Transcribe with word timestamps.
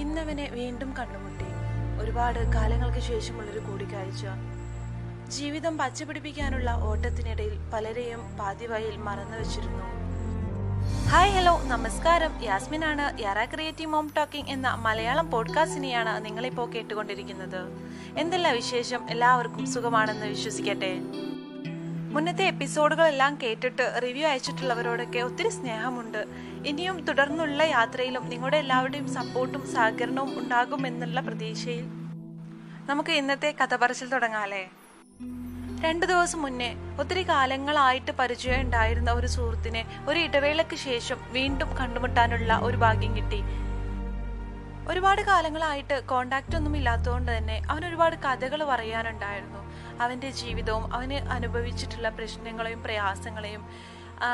ഇന്നവനെ 0.00 0.48
വീണ്ടും 0.52 0.94
കണ്ടുമുട്ടി 0.96 1.44
ഒരുപാട് 2.04 2.52
കാലങ്ങൾക്ക് 2.52 2.98
ശേഷമുള്ളൊരു 2.98 3.58
കൂടിക്കാഴ്ച. 3.58 4.26
ജീവിതം 5.30 5.78
പച്ചപിടിപ്പിക്കാനുള്ള 5.78 6.70
ഓട്ടത്തിനിടയിൽ 6.70 7.70
പലരെയും 7.72 8.36
പാതിവഴിയിൽ 8.36 8.96
മറന്നു 8.96 9.36
വെച്ചിരുന്നു. 9.36 10.04
ഹായ് 11.08 11.30
ഹലോ 11.30 11.62
നമസ്കാരം. 11.62 12.42
യാസ്മിനാണ് 12.42 13.20
യാറ 13.20 13.44
ക്രിയേറ്റീവ് 13.44 13.90
മോം 13.90 14.10
ടോക്കിംഗ് 14.16 14.50
എന്ന 14.50 14.74
മലയാളം 14.74 15.30
പോഡ്കാസ്റ്റിനെയാണ് 15.30 16.24
നിങ്ങളിപ്പോൾ 16.24 16.70
കേട്ടുകൊണ്ടിരിക്കുന്നത്. 16.70 17.60
എന്തെല്ലാം 18.18 18.54
വിശേഷം? 18.54 19.10
എല്ലാവർക്കും 19.10 19.66
സുഖമാണെന്ന് 19.66 20.26
വിശ്വസിക്കട്ടെ. 20.26 20.98
മുന്നത്തെ 22.14 22.44
എപ്പിസോഡുകളെല്ലാം 22.44 23.38
കേട്ടിട്ട് 23.42 24.00
റിവ്യൂ 24.02 24.28
അയച്ചിട്ടുള്ളവരോടൊക്കെ 24.28 25.18
ഒത്തിരി 25.18 25.48
സ്നേഹമുണ്ട്. 25.48 26.26
ഇനിയും 26.66 27.04
തുടർന്നുള്ള 27.04 27.62
യാത്രയിലും 27.62 28.28
നിങ്ങളുടെ 28.28 28.56
എല്ലാവരുടെയും 28.56 29.14
സപ്പോർട്ടും 29.14 29.72
സഹകരണവും 29.72 30.38
ഉണ്ടാകുമെന്നുള്ള 30.38 31.20
പ്രതീക്ഷയിൽ 31.20 31.84
നമുക്ക് 32.86 33.10
ഇന്നത്തെ 33.10 33.54
കഥ 33.62 33.76
പറച്ചിൽ 33.76 34.08
തുടങ്ങാല്ലേ? 34.08 34.70
രണ്ടു 35.84 36.06
ദിവസം 36.06 36.42
മുന്നേ 36.42 36.74
ഒത്തിരി 37.00 37.28
കാലങ്ങളായിട്ട് 37.28 38.10
പരിചയം 38.10 38.60
ഉണ്ടായിരുന്ന 38.60 39.10
ഒരു 39.10 39.26
സുഹൃത്തിനെ 39.26 40.04
ഒരു 40.08 40.18
ഇടവേളയ്ക്ക് 40.18 40.74
ശേഷം 40.74 41.16
വീണ്ടും 41.32 41.76
കണ്ടുമുട്ടാനുള്ള 41.76 42.60
ഒരു 42.62 42.76
ഭാഗ്യം 42.76 43.16
കിട്ടി. 43.16 43.42
ഒരുപാട് 44.88 45.22
കാലങ്ങളായിട്ട് 45.22 46.04
കോണ്ടാക്റ്റ് 46.06 46.56
ഒന്നും 46.56 46.76
ഇല്ലാത്തതുകൊണ്ട് 46.76 47.36
തന്നെ 47.36 47.62
അവൻ 47.70 47.86
ഒരുപാട് 47.86 48.16
കഥകൾ 48.16 48.64
പറയാനുണ്ടായിരുന്നു. 48.64 49.63
അവന്റെ 50.00 50.30
ജീവിതവും 50.30 50.94
അവന് 50.94 51.14
അനുഭവിച്ചിട്ടുള്ള 51.14 52.08
പ്രശ്നങ്ങളെയും 52.08 52.82
പ്രയാസങ്ങളെയും 52.82 53.68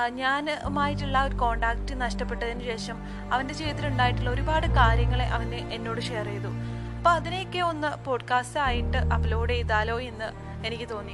ഞാനുമായിട്ടുള്ള 0.09 1.25
ഒരു 1.25 1.35
കോണ്ടാക്റ്റ് 1.35 2.01
നഷ്ടപ്പെട്ടതിന് 2.01 2.65
ശേഷം 2.65 3.03
അവന്റെ 3.33 3.55
ജീവിതത്തിൽ 3.55 3.87
ഉണ്ടായിട്ടുള്ള 3.87 4.31
ഒരുപാട് 4.31 4.67
കാര്യങ്ങളെ 4.67 5.25
അവന് 5.25 5.55
എന്നോട് 5.55 6.01
ഷെയർ 6.01 6.25
ചെയ്തു. 6.25 6.49
അപ്പോൾ 6.97 7.11
അതിനെയൊക്കെ 7.11 7.59
ഒന്ന് 7.59 8.05
പോഡ്കാസ്റ്റ് 8.05 8.61
ആയിട്ട് 8.61 8.97
അപ്ലോഡ് 8.97 9.51
ചെയ്താലോ 9.51 10.01
എന്ന് 10.01 10.33
എനിക്ക് 10.67 10.89
തോന്നി. 10.89 11.13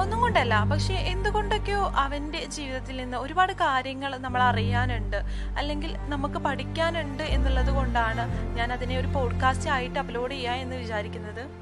ഒന്നും 0.00 0.20
കൊണ്ടല്ല 0.20 0.64
പക്ഷെ 0.64 0.94
എന്തുകൊണ്ടൊക്കെയോ 0.94 1.92
അവന്റെ 1.96 2.44
ജീവിതത്തിൽ 2.44 2.96
നിന്ന് 2.96 3.16
ഒരുപാട് 3.16 3.52
കാര്യങ്ങൾ 3.52 4.16
നമ്മൾ 4.16 4.42
അറിയാനുണ്ട് 4.42 5.16
അല്ലെങ്കിൽ 5.58 5.96
നമുക്ക് 5.96 6.34
പഠിക്കാനുണ്ട് 6.34 7.22
എന്നുള്ളത് 7.22 7.70
കൊണ്ടാണ് 7.70 8.56
ഞാൻ 8.56 8.72
അതിനെ 8.72 8.98
ഒരു 8.98 9.06
പോഡ്കാസ്റ്റ് 9.06 9.70
ആയിട്ട് 9.70 9.98
അപ്ലോഡ് 9.98 10.32
ചെയ്യുക 10.32 10.52
എന്ന് 10.52 10.76
വിചാരിക്കുന്നത്. 10.76 11.61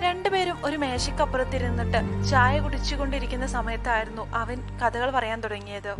രണ്ടുപേരും 0.00 0.66
ഒരു 0.66 0.76
മേശക്കപ്പുറത്തിരുന്നിട്ട് 0.76 2.24
ചായ 2.30 2.60
കുടിച്ചുകൊണ്ടിരിക്കുന്ന 2.60 3.46
സമയത്തായിരുന്നു 3.46 4.34
അവൻ 4.34 4.78
കഥകൾ 4.78 5.10
പറയാൻ 5.10 5.40
തുടങ്ങിയത്. 5.40 5.94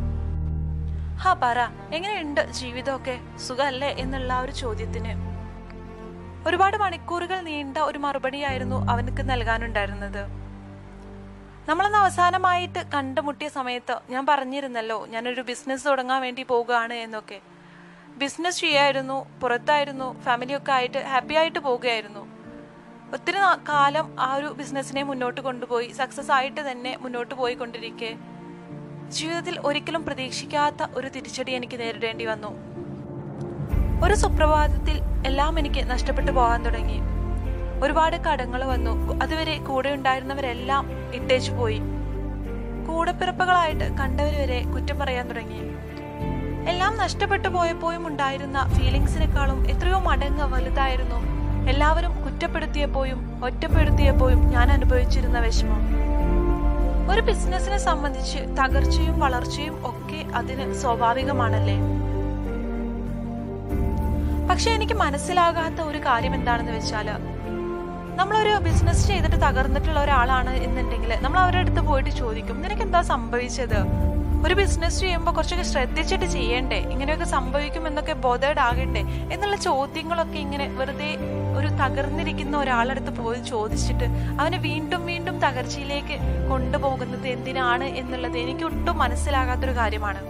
ഹാ 1.17 1.35
പറ 1.43 1.59
എങ്ങനെയുണ്ട് 1.95 2.51
ജീവിതമൊക്കെ? 2.51 3.21
സുഖല്ലേ 3.37 3.89
എന്നുള്ള 3.89 4.41
ഒരു 4.41 4.53
ചോദ്യത്തിന്. 4.53 5.29
ഒരുപാട് 6.49 6.77
മണിക്കൂറുകൾ 6.77 7.41
നീണ്ട 7.41 7.79
ഒരു 7.79 7.99
മറുപടിയായിരുന്നു 7.99 8.91
അവനക്ക് 8.91 9.31
നൽകാനുണ്ടായിരുന്നത്. 9.31 10.27
നമ്മളന്ന് 11.69 11.99
അവസാനമായിട്ട് 11.99 12.79
കണ്ടുമുട്ടിയ 12.95 13.49
സമയത്ത് 13.49 13.99
ഞാൻ 14.11 14.27
പറഞ്ഞിരുന്നല്ലോ 14.27 15.07
ഞാനൊരു 15.07 15.41
ബിസിനസ് 15.41 15.87
തുടങ്ങാൻ 15.87 16.23
വേണ്ടി 16.23 16.43
പോകുകയാണ് 16.43 16.95
എന്നൊക്കെ. 16.95 17.41
ബിസിനസ് 18.17 18.61
ചെയ്യായിരുന്നു 18.61 19.27
പുറത്തായിരുന്നു 19.41 20.21
ഫാമിലിയൊക്കെ 20.21 20.73
ആയിട്ട് 20.73 20.99
ഹാപ്പി 20.99 21.35
ആയിട്ട് 21.35 21.59
പോവുകയായിരുന്നു. 21.59 22.38
ഒത്തിരി 23.15 23.37
കാലം 23.69 24.21
ആ 24.21 24.35
ഒരു 24.35 24.47
ബിസിനസ്സിനെ 24.47 25.03
മുന്നോട്ട് 25.03 25.41
കൊണ്ടുപോയി 25.41 25.89
സക്സസ് 25.89 26.33
ആയിട്ട് 26.33 26.71
തന്നെ 26.71 26.99
മുന്നോട്ട് 27.01 27.35
പോയി 27.35 27.55
പോയിക്കൊണ്ടിരിക്കെ. 27.55 28.17
ജീവിതത്തിൽ 29.09 29.61
ഒരിക്കലും 29.65 30.05
പ്രതീക്ഷിക്കാത്ത 30.05 30.87
ഒരു 30.95 31.09
തിരിച്ചടി 31.09 31.53
എനിക്ക് 31.53 31.81
നേരിടേണ്ടി 31.81 32.25
വന്നു. 32.25 32.49
ഒരു 34.05 34.15
സുപ്രഭാതത്തിൽ 34.15 35.01
എല്ലാം 35.27 35.59
എനിക്ക് 35.59 35.91
നഷ്ടപ്പെട്ടു 35.91 36.33
പോകാൻ 36.33 36.63
തുടങ്ങി. 36.63 36.99
ഒരുപാട് 37.85 38.17
കടങ്ങൾ 38.17 38.65
വന്നു. 38.65 39.23
അതുവരെ 39.23 39.59
കൂടെ 39.59 39.89
ഉണ്ടായിരുന്നവരെല്ലാം 39.89 41.13
ഇട്ടേച്ചു 41.15 41.53
പോയി. 41.53 41.81
കൂടപ്പിറപ്പുകളായിട്ട് 42.89 43.97
കണ്ടവർ 43.97 44.35
വരെ 44.35 44.65
കുറ്റം 44.65 44.99
പറയാൻ 44.99 45.29
തുടങ്ങി. 45.29 45.61
എല്ലാം 46.71 46.97
നഷ്ടപ്പെട്ടു 46.97 47.49
പോയപ്പോഴും 47.49 48.07
ഉണ്ടായിരുന്ന 48.07 48.69
ഫീലിങ്സിനെക്കാളും 48.75 49.71
എത്രയോ 49.71 49.99
മടങ്ങ് 49.99 50.45
വലുതായിരുന്നു. 50.55 51.39
എല്ലാവരും 51.73 52.13
കുറ്റപ്പെടുത്തിയപ്പോഴും 52.25 53.21
ഒറ്റപ്പെടുത്തിയപ്പോഴും 53.47 54.41
ഞാൻ 54.55 54.73
അനുഭവിച്ചിരുന്ന 54.73 55.39
വിഷമം. 55.41 55.83
ഒരു 57.13 57.21
ബിസിനസിനെ 57.21 57.79
സംബന്ധിച്ച് 57.79 58.39
തകർച്ചയും 58.61 59.21
വളർച്ചയും 59.21 59.75
ഒക്കെ 59.91 60.21
അതിന് 60.39 60.75
സ്വാഭാവികമാണല്ലേ? 60.83 61.77
പക്ഷെ 64.51 64.71
എനിക്ക് 64.71 64.93
മനസ്സിലാകാത്ത 64.95 65.81
ഒരു 65.81 65.99
കാര്യം 65.99 66.35
എന്താണെന്ന് 66.35 66.73
വെച്ചാൽ 66.73 67.09
നമ്മളൊരു 68.19 68.53
ബിസിനസ് 68.65 69.07
ചെയ്തിട്ട് 69.09 69.37
തകർന്നിട്ടുള്ള 69.37 70.01
ഒരാളാണ് 70.01 70.55
എന്നുണ്ടെങ്കിൽ 70.67 71.13
നമ്മൾ 71.23 71.39
അവരുടെ 71.39 71.61
അടുത്ത് 71.61 71.81
പോയിട്ട് 71.81 72.11
ചോദിക്കും 72.11 72.63
നിനക്ക് 72.63 72.83
എന്താ 72.83 73.01
സംഭവിച്ചത്? 73.01 73.81
ഒരു 74.47 74.55
ബിസിനസ് 74.55 75.01
ചെയ്യുമ്പോൾ 75.01 75.33
കുറച്ചൊക്കെ 75.33 75.65
ശ്രദ്ധിച്ചിട്ട് 75.65 76.25
ചെയ്യണ്ടേ? 76.25 76.77
ഇങ്ങനെയൊക്കെ 76.77 77.25
സംഭവിക്കും 77.25 77.87
എന്നൊക്കെ 77.87 78.13
ബോധേഡ് 78.13 78.59
ആകണ്ടേ? 78.59 79.03
എന്നുള്ള 79.33 79.57
ചോദ്യങ്ങളൊക്കെ 79.57 80.39
ഇങ്ങനെ 80.39 80.67
വെറുതെ 80.79 81.11
ഒരു 81.59 81.69
തകർന്നിരിക്കുന്ന 81.81 82.57
ഒരാളടുത്ത് 82.57 83.13
പോയി 83.19 83.41
ചോദിച്ചിട്ട് 83.43 84.07
അവനെ 84.41 84.59
വീണ്ടും 84.59 85.07
വീണ്ടും 85.07 85.39
തകർച്ചയിലേക്ക് 85.39 86.17
കൊണ്ടുപോകുന്നത് 86.51 87.29
എന്തിനാണ് 87.29 87.85
എന്നുള്ളത് 88.01 88.39
എനിക്ക് 88.39 88.65
ഒട്ടും 88.65 88.99
മനസ്സിലാകാത്തൊരു 88.99 89.77
കാര്യമാണ്. 89.81 90.21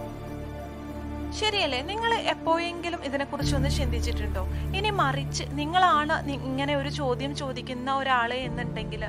ശരിയല്ലേ? 1.39 1.79
നിങ്ങൾ 1.81 2.11
എപ്പോഴെങ്കിലും 2.33 3.01
ഇതിനെക്കുറിച്ച് 3.07 3.55
ഒന്ന് 3.55 3.69
ചിന്തിച്ചിട്ടുണ്ടോ? 3.69 4.43
ഇനി 4.77 4.89
മറിച്ച് 4.89 5.43
നിങ്ങളാണ് 5.59 6.15
ഇങ്ങനെ 6.31 6.75
ഒരു 6.75 6.89
ചോദ്യം 6.89 7.35
ചോദിക്കുന്ന 7.35 7.91
ഒരാളെ 7.93 8.35
എന്നുണ്ടെങ്കിൽ 8.35 9.03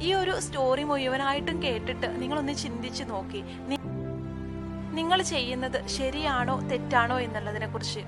ഈ 0.00 0.08
ഒരു 0.14 0.34
സ്റ്റോറി 0.40 0.84
മുഴുവനായിട്ടും 0.90 1.56
കേട്ടിട്ട് 1.62 2.08
നിങ്ങളൊന്ന് 2.20 2.54
ചിന്തിച്ച് 2.64 3.04
നോക്കി. 3.10 3.40
നിങ്ങൾ 4.98 5.18
ചെയ്യുന്നത് 5.22 5.78
ശരിയാണോ 5.96 6.54
തെറ്റാണോ 6.70 7.16
എന്നുള്ളതിനെ 7.20 7.66
കുറിച്ച് 7.66 8.02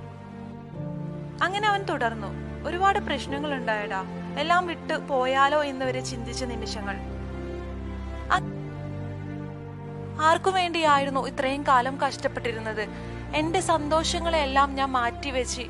അങ്ങനെ 1.43 1.67
അവൻ 1.69 1.83
തുടർന്നു. 1.83 2.31
ഒരുപാട് 2.65 2.99
പ്രശ്നങ്ങൾ 2.99 3.55
ഉണ്ടായടാ 3.55 4.05
എല്ലാം 4.39 4.67
വിട്ട് 4.67 5.09
പോയാലോ 5.09 5.65
എന്ന് 5.65 5.87
വരെ 5.87 6.01
ചിന്തിച്ച 6.01 6.45
നിമിഷങ്ങൾ. 6.45 6.97
ആർക്കു 10.21 10.51
വേണ്ടിയായിരുന്നു 10.51 11.27
ഇത്രയും 11.27 11.63
കാലം 11.63 11.99
കഷ്ടപ്പെട്ടിരുന്നത്? 12.01 12.89
എന്റെ 13.35 13.61
സന്തോഷങ്ങളെല്ലാം 13.61 14.75
ഞാൻ 14.75 14.89
മാറ്റിവെച്ച്. 14.89 15.63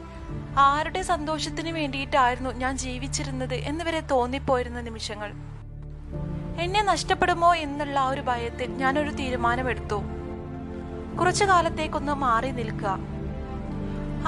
ആരുടെ 0.59 1.03
സന്തോഷത്തിന് 1.03 1.69
വേണ്ടിയിട്ടായിരുന്നു 1.69 2.51
ഞാൻ 2.51 2.77
ജീവിച്ചിരുന്നത് 2.77 3.55
എന്ന് 3.55 3.85
വരെ 3.85 4.01
തോന്നിപ്പോയിരുന്ന 4.01 4.81
നിമിഷങ്ങൾ. 4.81 5.33
എന്നെ 6.61 6.83
നഷ്ടപ്പെടുമോ 6.83 7.55
എന്നുള്ള 7.55 8.01
ആ 8.01 8.09
ഒരു 8.09 8.21
ഭയത്തിൽ 8.21 8.71
ഞാനൊരു 8.71 9.11
തീരുമാനമെടുത്തു. 9.11 10.03
കുറച്ചു 11.21 11.45
കാലത്തേക്കൊന്ന് 11.45 12.13
മാറി 12.13 12.51
നിൽക്കുക. 12.51 12.99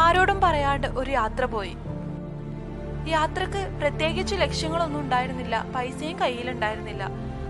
ആരോടും 0.01 0.41
പറയാണ്ട് 0.41 0.87
ഒരു 0.87 1.11
യാത്ര 1.11 1.45
പോയി. 1.45 1.77
യാത്രയ്ക്ക് 3.09 3.79
പ്രത്യേകിച്ച് 3.81 4.35
ലക്ഷ്യങ്ങളൊന്നും 4.35 5.01
ഉണ്ടായിരുന്നില്ല. 5.01 5.63
പൈസയും 5.63 6.21
കയ്യിലുണ്ടായിരുന്നില്ല. 6.21 7.09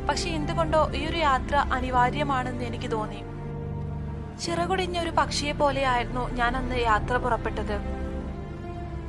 പക്ഷെ 0.08 0.30
എന്തുകൊണ്ടോ 0.30 0.90
ഈ 0.94 1.06
ഒരു 1.06 1.16
യാത്ര 1.16 1.56
അനിവാര്യമാണെന്ന് 1.56 2.64
എനിക്ക് 2.64 2.90
തോന്നി. 2.90 3.22
ചിറകുടിഞ്ഞ 4.40 4.98
ഒരു 4.98 5.10
പക്ഷിയെ 5.10 5.52
പോലെയായിരുന്നു 5.52 6.30
ഞാൻ 6.30 6.56
അന്ന് 6.56 6.76
യാത്ര 6.76 7.16
പുറപ്പെട്ടത്. 7.16 7.80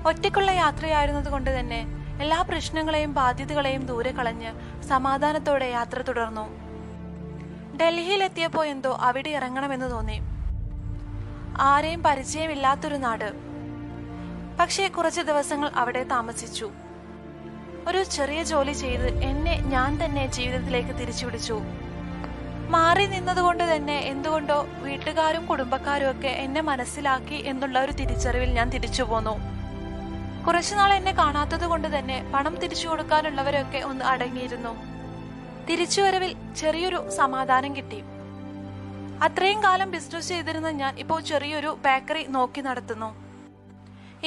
ഒറ്റയ്ക്കുള്ള 0.06 0.52
യാത്രയായിരുന്നത് 0.52 1.30
കൊണ്ട് 1.30 1.60
തന്നെ 1.60 1.88
എല്ലാ 2.22 2.42
പ്രശ്നങ്ങളെയും 2.42 3.14
ബാധ്യതകളെയും 3.14 3.86
ദൂരെ 3.86 4.12
കളഞ്ഞ് 4.12 4.84
സമാധാനത്തോടെ 4.84 5.66
യാത്ര 5.66 6.02
തുടർന്നു. 6.02 6.50
ഡൽഹിയിലെത്തിയപ്പോ 7.78 8.66
എന്തോ 8.66 8.98
അവിടെ 9.02 9.30
ഇറങ്ങണമെന്ന് 9.30 9.92
തോന്നി. 9.92 10.20
ആരെയും 11.60 12.04
പരിചയമില്ലാത്തൊരു 12.04 12.96
നാട്. 12.96 13.53
പക്ഷേ 14.60 14.88
കുറച്ച് 14.88 15.22
ദിവസങ്ങൾ 15.22 15.70
അവിടെ 15.70 16.04
താമസിച്ചു. 16.04 16.72
ഒരു 17.88 18.04
ചെറിയ 18.04 18.44
ജോലി 18.44 18.72
ചെയ്ത് 18.72 19.24
എന്നെ 19.24 19.56
ഞാൻ 19.56 20.06
തന്നെ 20.06 20.28
ജീവിതത്തിലേക്ക് 20.28 21.00
തിരിച്ചു 21.00 21.26
പിടിച്ചു 21.26 21.62
മാറി 22.70 23.06
നിന്നതുകൊണ്ട് 23.06 23.76
തന്നെ 23.76 24.00
എന്തുകൊണ്ടോ 24.00 24.66
വീട്ടുകാരും 24.82 25.46
കുടുംബക്കാരും 25.46 26.12
ഒക്കെ 26.12 26.28
എന്നെ 26.28 26.62
മനസ്സിലാക്കി 26.62 27.36
എന്നുള്ള 27.36 27.80
ഒരു 27.80 27.92
തിരിച്ചറിവിൽ 27.92 28.50
ഞാൻ 28.52 28.70
തിരിച്ചു 28.70 29.04
പോന്നു. 29.04 29.36
കുറച്ചുനാൾ 30.48 30.94
എന്നെ 30.94 31.12
കാണാത്തത് 31.12 31.66
കൊണ്ട് 31.66 32.00
തന്നെ 32.00 32.32
പണം 32.34 32.56
തിരിച്ചു 32.56 32.88
കൊടുക്കാനുള്ളവരൊക്കെ 32.88 33.78
ഒന്ന് 33.78 34.06
അടങ്ങിയിരുന്നു. 34.06 34.74
തിരിച്ചുവരവിൽ 35.70 36.36
ചെറിയൊരു 36.58 37.10
സമാധാനം 37.10 37.76
കിട്ടി. 37.76 38.04
അത്രയും 39.24 39.64
കാലം 39.64 39.92
ബിസിനസ് 39.92 40.30
ചെയ്തിരുന്ന 40.30 40.70
ഞാൻ 40.70 41.00
ഇപ്പോൾ 41.00 41.22
ചെറിയൊരു 41.22 41.78
ബേക്കറി 41.86 42.24
നോക്കി 42.24 42.62
നടത്തുന്നു. 42.62 43.23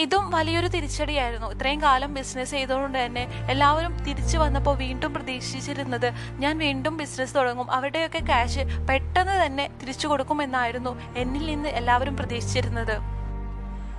ഇതും 0.02 0.24
വലിയൊരു 0.30 0.68
തിരിച്ചടിയായിരുന്നു. 0.74 1.48
ഇത്രയും 1.54 1.82
കാലം 1.82 2.14
ബിസിനസ് 2.14 2.50
ചെയ്തുകൊണ്ട് 2.50 2.98
തന്നെ 3.04 3.24
എല്ലാവരും 3.52 3.92
തിരിച്ചു 4.06 4.38
വന്നപ്പോൾ 4.38 4.76
വീണ്ടും 4.76 5.14
പ്രതീക്ഷിച്ചിരുന്നത് 5.14 6.08
ഞാൻ 6.42 6.58
വീണ്ടും 6.58 6.96
ബിസിനസ് 6.96 7.36
തുടങ്ങും. 7.36 7.68
അവരുടെയൊക്കെ 7.70 8.18
ക്യാഷ് 8.18 8.64
പെട്ടെന്ന് 8.88 9.36
തന്നെ 9.44 9.66
തിരിച്ചു 9.82 10.08
കൊടുക്കുമെന്നായിരുന്നു 10.08 10.92
എന്നിൽ 11.16 11.46
നിന്ന് 11.46 11.68
എല്ലാവരും 11.68 12.16
പ്രതീക്ഷിച്ചിരുന്നത്. 12.16 12.96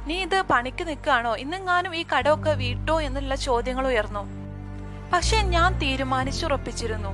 നീ 0.08 0.18
ഇത് 0.22 0.42
പണിക്ക് 0.52 0.84
നിൽക്കുകയാണോ? 0.88 1.36
ഇന്നെങ്ങാനും 1.36 1.96
ഈ 1.96 2.06
കടമൊക്കെ 2.14 2.54
വീട്ടോ 2.64 3.02
എന്നുള്ള 3.02 3.36
ചോദ്യങ്ങൾ 3.36 3.88
ഉയർന്നു. 3.88 4.24
പക്ഷെ 5.14 5.38
ഞാൻ 5.56 5.80
തീരുമാനിച്ചുറപ്പിച്ചിരുന്നു. 5.80 7.12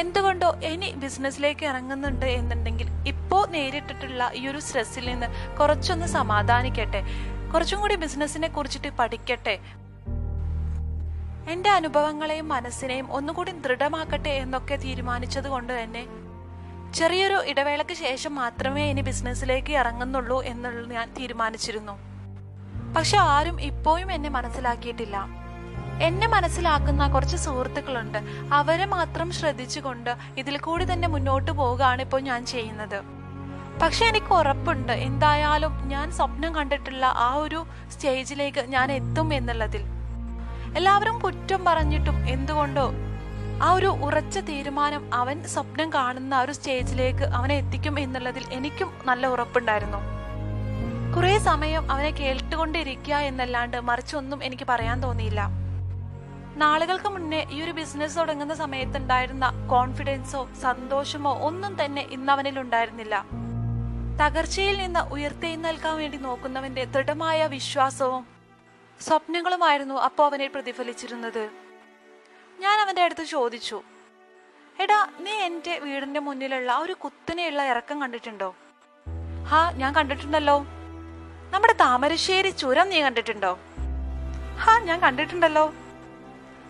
എന്തുകൊണ്ടോ 0.00 0.48
ഇനി 0.70 0.88
ബിസിനസ്സിലേക്ക് 1.02 1.64
ഇറങ്ങുന്നുണ്ട് 1.66 2.26
എന്നുണ്ടെങ്കിൽ 2.26 2.88
ഇപ്പോ 3.06 3.38
നേരിട്ടിട്ടുള്ള 3.54 4.30
ഈ 4.34 4.42
ഒരു 4.48 4.58
സ്ട്രെസ്സിൽ 4.58 5.04
നിന്ന് 5.10 5.28
കുറച്ചൊന്ന് 5.58 6.06
സമാധാനിക്കട്ടെ. 6.06 7.02
കുറച്ചും 7.54 7.80
കൂടി 7.80 7.94
ബിസിനസ്സിനെ 7.94 8.48
കുറിച്ചിട്ട് 8.48 8.88
പഠിക്കട്ടെ. 8.88 9.58
എന്റെ 11.48 11.70
അനുഭവങ്ങളെയും 11.70 12.48
മനസ്സിനെയും 12.48 13.12
ഒന്നുകൂടി 13.12 13.52
ദൃഢമാക്കട്ടെ 13.52 14.28
എന്നൊക്കെ 14.28 14.76
തീരുമാനിച്ചത് 14.76 15.48
കൊണ്ട് 15.48 15.82
തന്നെ 15.82 16.06
ചെറിയൊരു 16.94 17.42
ഇടവേളയ്ക്ക് 17.46 17.92
ശേഷം 17.92 18.34
മാത്രമേ 18.34 18.90
ഇനി 18.90 19.00
ബിസിനസ്സിലേക്ക് 19.00 19.72
ഇറങ്ങുന്നുള്ളൂ 19.72 20.42
എന്നുള്ളത് 20.42 20.90
ഞാൻ 20.90 21.14
തീരുമാനിച്ചിരുന്നു. 21.18 21.98
പക്ഷെ 22.96 23.18
ആരും 23.18 23.60
ഇപ്പോഴും 23.60 24.12
എന്നെ 24.12 24.28
മനസ്സിലാക്കിയിട്ടില്ല. 24.28 25.26
എന്നെ 26.02 26.26
മനസ്സിലാക്കുന്ന 26.26 27.08
കുറച്ച് 27.08 27.36
സുഹൃത്തുക്കളുണ്ട്. 27.36 28.18
അവരെ 28.52 28.84
മാത്രം 28.84 29.30
ശ്രദ്ധിച്ചുകൊണ്ട് 29.30 30.16
ഇതിൽ 30.38 30.58
കൂടി 30.58 30.92
തന്നെ 30.92 31.08
മുന്നോട്ട് 31.08 31.50
പോവുകയാണ് 31.50 32.02
ഇപ്പോൾ 32.02 32.20
ഞാൻ 32.20 32.46
ചെയ്യുന്നത്. 32.46 33.19
പക്ഷെ 33.82 34.04
എനിക്ക് 34.06 34.32
ഉറപ്പുണ്ട്. 34.38 34.92
എന്തായാലും 34.92 35.74
ഞാൻ 35.92 36.06
സ്വപ്നം 36.16 36.54
കണ്ടിട്ടുള്ള 36.56 37.06
ആ 37.26 37.34
ഒരു 37.34 37.60
സ്റ്റേജിലേക്ക് 37.92 38.60
ഞാൻ 38.74 38.92
എത്തും 38.92 39.28
എന്നുള്ളതിൽ. 39.34 39.82
എല്ലാവരും 40.78 41.16
കുറ്റം 41.18 41.64
പറഞ്ഞിട്ടും 41.68 42.16
എന്തുകൊണ്ടോ 42.34 42.84
ആ 43.66 43.72
ഒരു 43.72 43.86
ഉറച്ച 44.06 44.38
തീരുമാനം 44.50 45.02
അവൻ 45.14 45.36
സ്വപ്നം 45.54 45.88
കാണുന്ന 45.92 46.34
ആ 46.34 46.42
ഒരു 46.44 46.52
സ്റ്റേജിലേക്ക് 46.52 47.24
അവനെ 47.38 47.54
എത്തിക്കും 47.62 47.98
എന്നുള്ളതിൽ 48.04 48.44
എനിക്കും 48.58 48.90
നല്ല 49.08 49.26
ഉറപ്പുണ്ടായിരുന്നു. 49.26 50.00
കുറെ 51.14 51.34
സമയം 51.50 51.90
അവനെ 51.90 52.10
കേട്ടുകൊണ്ടിരിക്കുക 52.20 53.14
എന്നല്ലാണ്ട് 53.30 53.78
മറിച്ചൊന്നും 53.88 54.44
എനിക്ക് 54.44 54.66
പറയാൻ 54.68 55.02
തോന്നിയില്ല. 55.02 55.40
നാളുകൾക്ക് 56.62 57.08
മുന്നേ 57.08 57.46
ഈ 57.50 57.58
ഒരു 57.64 57.72
ബിസിനസ് 57.80 58.18
തുടങ്ങുന്ന 58.18 58.54
സമയത്ത് 58.54 58.96
ഉണ്ടായിരുന്ന 58.96 59.46
കോൺഫിഡൻസോ 59.74 60.48
സന്തോഷമോ 60.62 61.32
ഒന്നും 61.48 61.84
തന്നെ 61.84 62.02
ഇന്ന് 62.16 62.32
അവനിൽ 62.32 62.58
ഉണ്ടായിരുന്നില്ല 62.60 63.16
തകർച്ചയിൽ 64.20 64.76
നിന്ന് 64.78 65.00
ഉയർത്തെഴുന്നേൽക്കാൻ 65.00 65.96
വേണ്ടി 65.96 66.18
നോക്കുന്നവന്റെ 66.18 66.84
ദൃഢമായ 66.84 67.46
വിശ്വാസവും 67.46 68.26
സ്വപ്നങ്ങളുമായിരുന്നു 69.00 69.94
അപ്പോൾ 69.94 70.26
അവനെ 70.26 70.46
പ്രതിഫലിച്ചിരുന്നത്. 70.46 71.50
ഞാൻ 72.58 72.80
അവന്റെ 72.80 73.02
അടുത്ത് 73.02 73.24
ചോദിച്ചു 73.24 73.82
എടാ 74.80 75.08
നീ 75.20 75.30
എന്റെ 75.30 75.78
വീടിന്റെ 75.78 76.20
മുന്നിലുള്ള 76.20 76.78
ഒരു 76.78 76.92
കുത്തനെയുള്ള 76.92 77.62
ഇറക്കം 77.62 78.00
കണ്ടിട്ടുണ്ടോ? 78.00 78.54
ഹാ 79.48 79.70
ഞാൻ 79.70 79.94
കണ്ടിട്ടുണ്ടല്ലോ. 79.94 80.58
നമ്മുടെ 81.52 81.72
താമരശ്ശേരി 81.72 82.50
ചുരം 82.50 82.88
നീ 82.88 83.02
കണ്ടിട്ടുണ്ടോ? 83.02 83.58
ഹാ 84.56 84.78
ഞാൻ 84.78 85.00
കണ്ടിട്ടുണ്ടല്ലോ. 85.00 85.74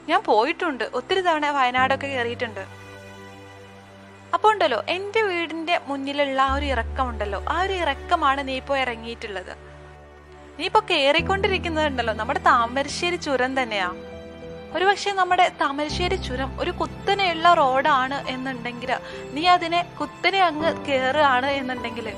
ഞാൻ 0.08 0.22
പോയിട്ടുണ്ട്. 0.22 0.84
ഒത്തിരി 0.84 1.20
തവണ 1.20 1.50
വയനാടൊക്കെ 1.50 2.06
കയറിയിട്ടുണ്ട്. 2.06 2.79
അപ്പൊ 4.40 4.50
ഉണ്ടല്ലോ 4.54 4.78
എന്റെ 4.92 5.20
വീടിന്റെ 5.28 5.74
മുന്നിലുള്ള 5.88 6.38
ആ 6.50 6.52
ഒരു 6.58 6.66
ഇറക്കമുണ്ടല്ലോ 6.74 7.38
ആ 7.54 7.56
ഒരു 7.64 7.74
ഇറക്കമാണ് 7.82 8.40
നീ 8.48 8.54
ഇപ്പോ 8.60 8.74
ഇറങ്ങിയിട്ടുള്ളത്. 8.82 9.50
നീ 10.58 10.62
ഇപ്പൊ 10.68 10.80
കേറിക്കൊണ്ടിരിക്കുന്നതുണ്ടല്ലോ 10.90 12.12
നമ്മുടെ 12.20 12.40
താമരശ്ശേരി 12.46 13.18
ചുരം 13.26 13.52
തന്നെയാ. 13.58 13.88
ഒരു 14.76 14.84
പക്ഷെ 14.88 15.10
നമ്മുടെ 15.18 15.46
താമരശ്ശേരി 15.62 16.16
ചുരം 16.28 16.52
ഒരു 16.62 16.72
കുത്തനെയുള്ള 16.80 17.52
റോഡാണ് 17.60 18.18
എന്നുണ്ടെങ്കിൽ 18.34 18.92
നീ 19.34 19.42
അതിനെ 19.56 19.80
കുത്തനെ 19.98 20.40
അങ്ങ് 20.48 20.70
കേറുകയാണ് 20.86 21.50
എന്നുണ്ടെങ്കിൽ 21.60 22.08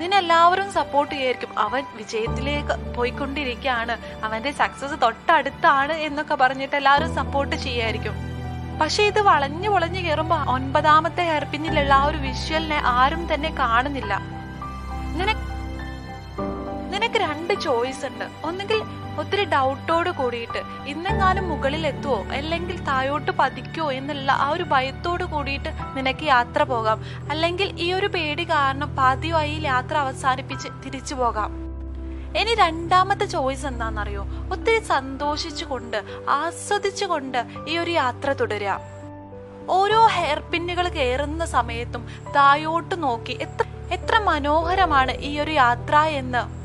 നിന്നെല്ലാവരും 0.00 0.70
സപ്പോർട്ട് 0.78 1.12
ചെയ്യായിരിക്കും. 1.14 1.52
അവൻ 1.66 1.84
വിജയത്തിലേക്ക് 1.98 2.76
പോയിക്കൊണ്ടിരിക്കുകയാണ് 2.96 3.96
അവന്റെ 4.28 4.54
സക്സസ് 4.62 4.98
തൊട്ടടുത്താണ് 5.04 5.96
എന്നൊക്കെ 6.08 6.38
പറഞ്ഞിട്ട് 6.44 6.78
എല്ലാവരും 6.80 7.12
സപ്പോർട്ട് 7.20 7.56
ചെയ്യായിരിക്കും. 7.66 8.16
പക്ഷെ 8.80 9.02
ഇത് 9.02 9.20
വളഞ്ഞു 9.20 9.68
വളഞ്ഞു 9.68 10.00
കയറുമ്പോ 10.00 10.36
ഒൻപതാമത്തെ 10.36 11.22
ഹെയർപിന്നിലുള്ള 11.22 11.94
ആ 11.94 12.04
ഒരു 12.04 12.16
വിഷ്വലിനെ 12.16 12.82
ആരും 12.84 13.34
തന്നെ 13.34 13.50
കാണുന്നില്ല. 13.58 14.20
നിനക്ക് 15.18 15.44
നിനക്ക് 16.92 17.14
രണ്ട് 17.14 17.54
ചോയ്സ് 17.54 18.06
ഉണ്ട്. 18.06 18.24
ഒന്നുകിൽ 18.44 18.82
ഒത്തിരി 19.18 19.44
ഡൗട്ടോട് 19.44 20.10
കൂടിയിട്ട് 20.10 20.62
ഇന്നെങ്ങാനും 20.86 21.48
മുകളിൽ 21.48 21.86
എത്തുവോ 21.86 22.24
അല്ലെങ്കിൽ 22.32 22.84
താഴോട്ട് 22.84 23.30
പതിക്കോ 23.30 23.92
എന്നുള്ള 23.92 24.32
ആ 24.32 24.50
ഒരു 24.50 24.62
ഭയത്തോട് 24.62 25.24
കൂടിയിട്ട് 25.24 25.68
നിനക്ക് 25.96 26.24
യാത്ര 26.24 26.62
പോകാം. 26.62 27.04
അല്ലെങ്കിൽ 27.30 27.80
ഈ 27.80 27.92
ഒരു 27.92 28.06
പേടി 28.06 28.44
കാരണം 28.44 28.96
പാതിയായി 28.96 29.60
യാത്ര 29.60 29.96
അവസാനിപ്പിച്ച് 29.96 30.68
തിരിച്ചു 30.86 31.14
പോകാം. 31.14 31.65
ഇനി 32.36 32.54
രണ്ടാമത്തെ 32.54 33.24
ചോയ്സ് 33.24 33.66
എന്താണെന്നറിയോ? 33.66 34.26
ഒത്തിരി 34.52 34.82
സന്തോഷിച്ചുകൊണ്ട് 34.82 36.02
ആസ്വദിച്ചുകൊണ്ട് 36.28 37.44
ഈ 37.68 37.78
ഒരു 37.78 37.90
യാത്ര 37.90 38.32
തുടരുക. 38.32 38.80
ഓരോ 39.68 40.06
ഹെയർ 40.06 40.38
പിന്നുകൾ 40.38 40.88
കയറുന്ന 40.88 41.44
സമയത്തും 41.44 42.08
തായോട്ട് 42.36 43.02
നോക്കി 43.02 43.38
എത്ര 43.40 43.64
എത്ര 43.92 44.18
മനോഹരമാണ് 44.18 45.12
ഈ 45.12 45.38
ഒരു 45.40 45.50
യാത്ര 45.50 45.96
എന്ന്. 45.96 46.55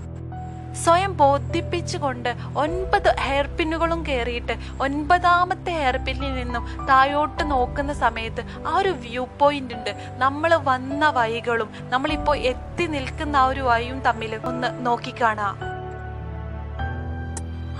സ്വയം 0.73 1.17
ബോധിപ്പിച്ചുകൊണ്ട് 1.17 2.29
ഒൻപത് 2.55 3.15
ഹെയർ 3.19 3.47
പിന്നുകളും 3.47 4.05
കയറിയിട്ട് 4.05 4.55
ഒൻപതാമത്തെ 4.81 5.71
ഹെയർ 5.71 5.97
പിന്നിൽ 5.97 6.33
നിന്നും 6.33 6.87
താഴോട്ട് 6.87 7.51
നോക്കുന്ന 7.51 7.93
സമയത്ത് 7.93 8.43
ആ 8.67 8.77
ഒരു 8.77 8.89
വ്യൂ 8.89 9.25
പോയിന്റ് 9.39 9.73
ഉണ്ട്. 9.73 9.95
നമ്മൾ 10.17 10.55
വന്ന 10.55 11.09
വഴികളും 11.09 11.69
നമ്മളിപ്പോൾ 11.89 12.37
എത്തി 12.37 12.87
നിൽക്കുന്ന 12.87 13.35
ആ 13.35 13.45
ഒരു 13.45 13.59
വഴിയും 13.61 13.99
തമ്മിൽ 13.99 14.35
ഒന്ന് 14.35 14.85
നോക്കിക്കാണാം 14.85 15.57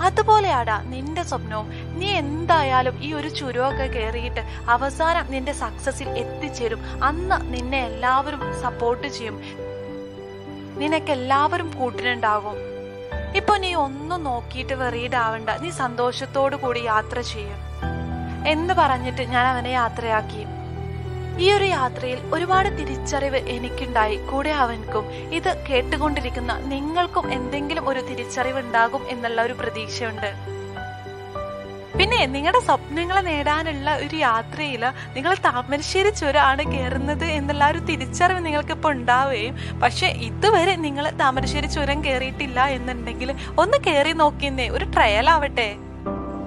അതുപോലെയാടാ 0.02 0.82
നിന്റെ 0.82 1.22
സ്വപ്നവും. 1.22 1.68
നീ 1.98 2.06
എന്തായാലും 2.06 3.02
ഈ 3.02 3.14
ഒരു 3.14 3.28
ചുരുവൊക്കെ 3.28 3.86
കയറിയിട്ട് 3.86 4.40
അവസാനം 4.68 5.30
നിന്റെ 5.30 5.52
സക്സസിൽ 5.52 6.08
എത്തിച്ചേരും. 6.08 6.80
അന്ന് 7.02 7.54
നിന്നെ 7.54 7.84
എല്ലാവരും 7.84 8.62
സപ്പോർട്ട് 8.62 9.06
ചെയ്യും. 9.06 9.42
നിനക്കെല്ലാവരും 10.78 11.70
കൂട്ടിനുണ്ടാകും 11.78 12.72
ഇപ്പൊ 13.36 13.56
നീ 13.56 13.74
ഒന്നും 13.74 14.24
നോക്കിയിട്ട് 14.24 14.72
വെറിയഡ് 14.72 15.16
ആവണ്ട. 15.16 15.50
നീ 15.50 15.70
സന്തോഷത്തോടു 15.70 16.56
കൂടി 16.56 16.78
യാത്ര 16.78 17.20
ചെയ്യും. 17.20 17.56
എന്ന് 18.46 18.74
പറഞ്ഞിട്ട് 18.74 19.22
ഞാൻ 19.22 19.46
അവനെ 19.46 19.68
യാത്രയാക്കി. 19.68 20.44
ഈ 21.42 21.52
ഒരു 21.52 21.64
യാത്രയിൽ 21.64 22.18
ഒരുപാട് 22.32 22.68
തിരിച്ചറിവ് 22.78 23.36
എനിക്കുണ്ടായി. 23.36 24.16
കൂടെ 24.16 24.50
അവൻക്കും. 24.50 25.12
ഇത് 25.12 25.64
കേട്ടുകൊണ്ടിരിക്കുന്ന 25.68 26.58
നിങ്ങൾക്കും 26.58 27.32
എന്തെങ്കിലും 27.32 27.88
ഒരു 27.88 28.00
തിരിച്ചറിവ് 28.00 28.58
ഉണ്ടാകും 28.58 29.08
എന്നുള്ള 29.08 29.42
ഒരു 29.42 29.52
പ്രതീക്ഷയുണ്ട്. 29.52 30.34
പിന്നെ 32.02 32.26
നിങ്ങളുടെ 32.26 32.60
സ്വപ്നങ്ങളെ 32.60 33.20
നേടാനുള്ള 33.20 33.96
ഒരു 33.96 34.16
യാത്രയിൽ 34.16 34.84
നിങ്ങൾ 34.86 35.34
താമരശ്ശേരി 35.34 36.10
ചുരമാണ് 36.10 36.72
കയറുന്നത് 36.72 37.24
എന്നുള്ള 37.24 37.66
ഒരു 37.70 37.78
തിരിച്ചറിവ് 37.78 38.46
നിങ്ങൾക്ക് 38.46 38.70
ഇപ്പോൾ 38.70 38.92
ഉണ്ടാവുകയും 38.92 39.80
പക്ഷെ 39.82 40.06
ഇതുവരെ 40.06 40.76
നിങ്ങൾ 40.76 41.10
താമരശ്ശേരി 41.10 41.66
ചുരം 41.66 42.04
കയറിയിട്ടില്ല 42.04 42.64
എന്നുണ്ടെങ്കിൽ 42.64 43.36
ഒന്ന് 43.58 43.78
കയറി 43.86 44.12
നോക്കിയെന്നേ 44.12 44.68
ഒരു 44.68 44.84
ട്രയൽ 44.84 45.30
ആവട്ടെ. 45.30 45.76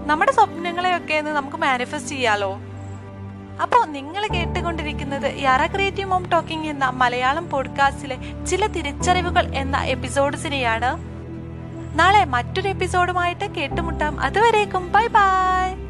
നമ്മുടെ 0.06 0.32
സ്വപ്നങ്ങളെയൊക്കെ 0.32 1.22
നമുക്ക് 1.22 1.58
മാനിഫെസ്റ്റ് 1.58 2.12
ചെയ്യാലോ. 2.12 2.54
അപ്പോൾ 3.62 3.86
നിങ്ങൾ 3.86 4.28
കേട്ടുകൊണ്ടിരിക്കുന്നത് 4.28 5.40
യാറ 5.40 5.66
ക്രിയേറ്റീവ് 5.66 6.10
മോം 6.10 6.30
ടോക്കിംഗ് 6.30 6.68
എന്ന 6.68 6.86
മലയാളം 6.86 7.50
പോഡ്കാസ്റ്റിലെ 7.50 8.18
ചില 8.46 8.68
തിരിച്ചറിവുകൾ 8.68 9.56
എന്ന 9.56 9.78
എപ്പിസോഡ്സിനെയാണ് 9.78 11.15
നാളെ 11.96 12.26
മറ്റൊരു 12.26 12.68
എപ്പിസോഡുമായിട്ട് 12.68 13.46
കേട്ടുമുട്ടാം. 13.46 14.20
അതുവരേക്കും 14.20 14.92
ബൈ 14.92 15.08
ബൈ. 15.08 15.85